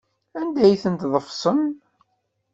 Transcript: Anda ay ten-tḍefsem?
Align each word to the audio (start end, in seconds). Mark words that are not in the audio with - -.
Anda 0.39 0.61
ay 0.67 0.75
ten-tḍefsem? 0.83 1.61